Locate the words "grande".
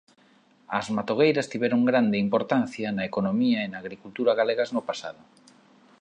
1.91-2.17